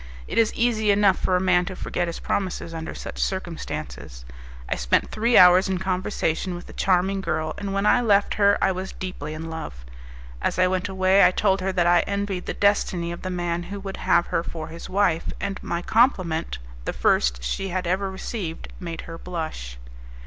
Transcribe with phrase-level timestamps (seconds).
[0.27, 4.25] It is easy enough for a man to forget his promises under such circumstances.
[4.67, 8.57] I spent three hours in conversation with the charming girl and when I left her
[8.63, 9.85] I was deeply in love.
[10.41, 13.61] As I went away, I told her that I envied the destiny of the man
[13.69, 18.09] who would have her for his wife, and my compliment, the first she had ever
[18.09, 19.77] received, made her blush.